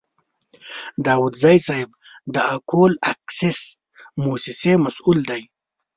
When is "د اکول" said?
2.33-2.91